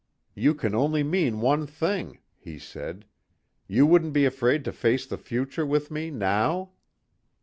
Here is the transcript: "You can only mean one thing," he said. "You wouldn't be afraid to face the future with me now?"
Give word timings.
"You 0.33 0.55
can 0.55 0.73
only 0.73 1.03
mean 1.03 1.41
one 1.41 1.67
thing," 1.67 2.17
he 2.39 2.57
said. 2.57 3.05
"You 3.67 3.85
wouldn't 3.85 4.13
be 4.13 4.25
afraid 4.25 4.65
to 4.65 4.71
face 4.71 5.05
the 5.05 5.19
future 5.19 5.63
with 5.63 5.91
me 5.91 6.09
now?" 6.09 6.71